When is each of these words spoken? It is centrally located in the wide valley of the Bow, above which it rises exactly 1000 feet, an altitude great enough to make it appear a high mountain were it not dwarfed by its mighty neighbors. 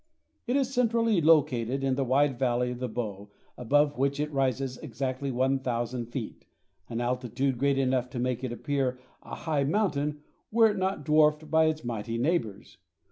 It 0.47 0.55
is 0.55 0.73
centrally 0.73 1.21
located 1.21 1.83
in 1.83 1.93
the 1.93 2.03
wide 2.03 2.39
valley 2.39 2.71
of 2.71 2.79
the 2.79 2.89
Bow, 2.89 3.29
above 3.55 3.99
which 3.99 4.19
it 4.19 4.33
rises 4.33 4.79
exactly 4.79 5.29
1000 5.29 6.07
feet, 6.07 6.47
an 6.89 6.99
altitude 6.99 7.59
great 7.59 7.77
enough 7.77 8.09
to 8.09 8.17
make 8.19 8.43
it 8.43 8.51
appear 8.51 8.97
a 9.21 9.35
high 9.35 9.63
mountain 9.63 10.21
were 10.51 10.71
it 10.71 10.77
not 10.79 11.05
dwarfed 11.05 11.51
by 11.51 11.65
its 11.65 11.83
mighty 11.83 12.17
neighbors. 12.17 12.79